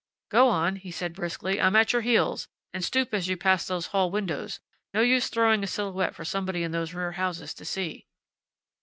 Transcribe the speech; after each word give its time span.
"Go 0.29 0.49
on!" 0.49 0.77
he 0.77 0.89
said, 0.89 1.13
briskly. 1.13 1.61
"I'm 1.61 1.75
at 1.75 1.93
your 1.93 2.01
heels. 2.01 2.47
And 2.73 2.83
stoop 2.83 3.13
as 3.13 3.27
you 3.27 3.37
pass 3.37 3.67
those 3.67 3.85
hall 3.93 4.09
windows. 4.09 4.59
No 4.95 5.01
use 5.01 5.27
throwing 5.29 5.63
a 5.63 5.67
silhouette 5.67 6.15
for 6.15 6.25
somebody 6.25 6.63
in 6.63 6.71
those 6.71 6.95
rear 6.95 7.11
houses 7.11 7.53
to 7.53 7.65
see.... 7.65 8.07